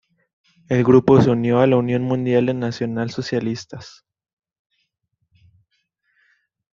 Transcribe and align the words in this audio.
El 0.67 0.83
grupo 0.83 1.21
se 1.21 1.29
unió 1.29 1.59
a 1.59 1.67
la 1.67 1.77
Unión 1.77 2.01
Mundial 2.01 2.47
de 2.47 2.55
Nacional 2.55 3.11
Socialistas. 3.11 4.03